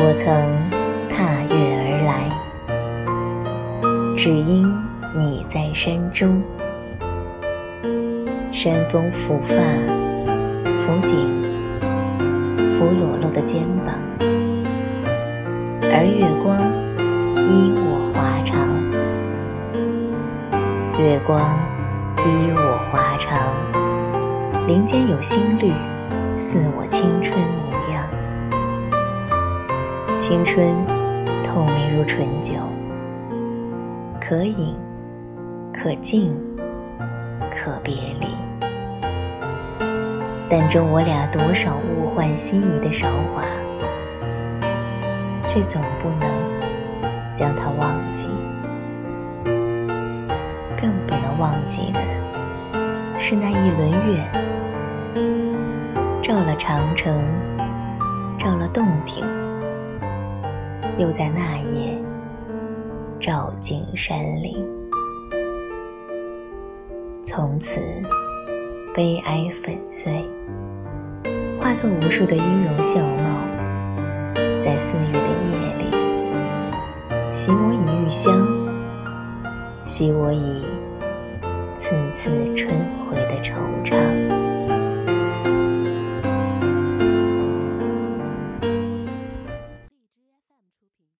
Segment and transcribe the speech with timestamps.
[0.00, 0.24] 我曾
[1.10, 2.30] 踏月而来，
[4.16, 4.72] 只因
[5.12, 6.40] 你在山中。
[8.52, 9.56] 山风拂发，
[10.86, 11.18] 拂颈，
[12.78, 13.92] 拂裸露的肩膀，
[15.82, 16.56] 而月光
[17.48, 18.54] 依我华裳。
[21.02, 21.42] 月光
[22.18, 22.22] 依
[22.54, 23.26] 我华裳，
[24.68, 25.72] 林间有新绿，
[26.38, 27.77] 似我青春模。
[30.28, 30.76] 青春
[31.42, 32.52] 透明如醇酒，
[34.20, 34.76] 可饮，
[35.72, 36.36] 可敬，
[37.50, 38.26] 可别离。
[40.50, 43.42] 但中我俩多少物换星移的韶华，
[45.46, 46.28] 却总不能
[47.34, 48.28] 将它忘记。
[50.78, 52.00] 更不能忘记的
[53.18, 54.28] 是那一轮月，
[56.22, 57.18] 照了长城，
[58.38, 59.24] 照了洞庭，
[60.98, 61.96] 又在那夜
[63.20, 64.66] 照进山林。
[67.22, 67.80] 从此，
[68.94, 70.12] 悲哀粉碎，
[71.60, 73.40] 化作无数的音容笑貌，
[74.62, 78.46] 在四月的夜里，洗我以玉香。
[79.84, 80.66] 惜我以
[81.76, 82.74] 次次春
[83.08, 83.52] 回的惆
[83.84, 84.37] 怅。